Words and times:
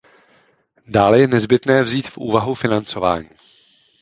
Dále 0.87 1.19
je 1.19 1.27
nezbytné 1.27 1.81
vzít 1.83 2.07
v 2.07 2.17
úvahu 2.17 2.53
financování. 2.53 3.29